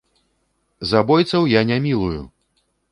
Забойцаў 0.93 1.47
я 1.53 1.61
не 1.75 1.81
мілую! 1.89 2.21